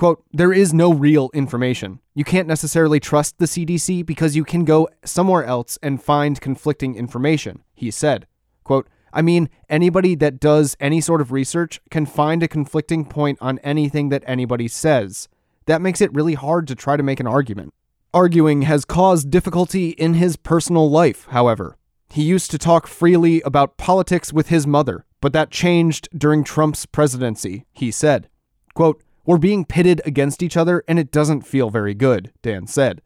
Quote, 0.00 0.24
there 0.32 0.50
is 0.50 0.72
no 0.72 0.94
real 0.94 1.28
information. 1.34 2.00
You 2.14 2.24
can't 2.24 2.48
necessarily 2.48 3.00
trust 3.00 3.36
the 3.36 3.44
CDC 3.44 4.06
because 4.06 4.34
you 4.34 4.44
can 4.46 4.64
go 4.64 4.88
somewhere 5.04 5.44
else 5.44 5.78
and 5.82 6.02
find 6.02 6.40
conflicting 6.40 6.94
information, 6.94 7.64
he 7.74 7.90
said. 7.90 8.26
Quote, 8.64 8.88
I 9.12 9.20
mean, 9.20 9.50
anybody 9.68 10.14
that 10.14 10.40
does 10.40 10.74
any 10.80 11.02
sort 11.02 11.20
of 11.20 11.32
research 11.32 11.82
can 11.90 12.06
find 12.06 12.42
a 12.42 12.48
conflicting 12.48 13.04
point 13.04 13.36
on 13.42 13.58
anything 13.58 14.08
that 14.08 14.24
anybody 14.26 14.68
says. 14.68 15.28
That 15.66 15.82
makes 15.82 16.00
it 16.00 16.14
really 16.14 16.32
hard 16.32 16.66
to 16.68 16.74
try 16.74 16.96
to 16.96 17.02
make 17.02 17.20
an 17.20 17.26
argument. 17.26 17.74
Arguing 18.14 18.62
has 18.62 18.86
caused 18.86 19.28
difficulty 19.28 19.90
in 19.90 20.14
his 20.14 20.36
personal 20.36 20.88
life, 20.88 21.26
however. 21.28 21.76
He 22.08 22.22
used 22.22 22.50
to 22.52 22.58
talk 22.58 22.86
freely 22.86 23.42
about 23.42 23.76
politics 23.76 24.32
with 24.32 24.48
his 24.48 24.66
mother, 24.66 25.04
but 25.20 25.34
that 25.34 25.50
changed 25.50 26.08
during 26.16 26.42
Trump's 26.42 26.86
presidency, 26.86 27.66
he 27.74 27.90
said. 27.90 28.30
Quote, 28.72 29.02
we're 29.24 29.38
being 29.38 29.64
pitted 29.64 30.00
against 30.04 30.42
each 30.42 30.56
other, 30.56 30.82
and 30.88 30.98
it 30.98 31.10
doesn't 31.10 31.46
feel 31.46 31.70
very 31.70 31.94
good, 31.94 32.32
Dan 32.42 32.66
said. 32.66 33.02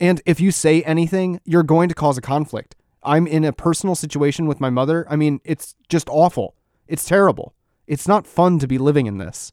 And 0.00 0.20
if 0.26 0.40
you 0.40 0.50
say 0.50 0.82
anything, 0.82 1.40
you're 1.44 1.62
going 1.62 1.88
to 1.88 1.94
cause 1.94 2.18
a 2.18 2.22
conflict. 2.22 2.74
I'm 3.02 3.26
in 3.26 3.44
a 3.44 3.52
personal 3.52 3.94
situation 3.94 4.46
with 4.46 4.60
my 4.60 4.70
mother. 4.70 5.06
I 5.08 5.16
mean, 5.16 5.40
it's 5.44 5.74
just 5.88 6.08
awful. 6.08 6.56
It's 6.88 7.04
terrible. 7.04 7.54
It's 7.86 8.08
not 8.08 8.26
fun 8.26 8.58
to 8.58 8.66
be 8.66 8.78
living 8.78 9.06
in 9.06 9.18
this. 9.18 9.52